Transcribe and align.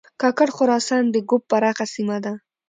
کاکړ 0.21 0.47
خراسان 0.57 1.03
د 1.09 1.15
ږوب 1.29 1.41
پراخه 1.51 1.85
سیمه 1.93 2.17
ده 2.23 2.33